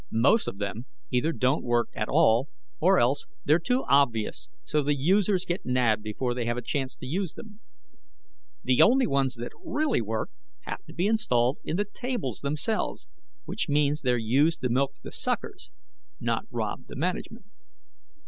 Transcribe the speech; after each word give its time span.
Most 0.09 0.47
of 0.47 0.57
them 0.57 0.87
either 1.11 1.31
don't 1.31 1.63
work 1.63 1.89
at 1.93 2.09
all 2.09 2.49
or 2.79 2.97
else 2.99 3.27
they're 3.45 3.59
too 3.59 3.83
obvious, 3.87 4.49
so 4.63 4.81
the 4.81 4.97
users 4.97 5.45
get 5.45 5.63
nabbed 5.63 6.01
before 6.01 6.33
they 6.33 6.45
have 6.45 6.57
a 6.57 6.61
chance 6.63 6.95
to 6.95 7.05
use 7.05 7.35
them. 7.35 7.59
The 8.63 8.81
only 8.81 9.05
ones 9.05 9.35
that 9.35 9.51
really 9.63 10.01
work 10.01 10.31
have 10.61 10.83
to 10.85 10.93
be 10.95 11.05
installed 11.05 11.59
in 11.63 11.77
the 11.77 11.85
tables 11.85 12.39
themselves, 12.39 13.07
which 13.45 13.69
means 13.69 14.01
they're 14.01 14.17
used 14.17 14.61
to 14.61 14.69
milk 14.69 14.95
the 15.03 15.11
suckers, 15.11 15.69
not 16.19 16.45
rob 16.49 16.87
the 16.87 16.95
management. 16.95 17.45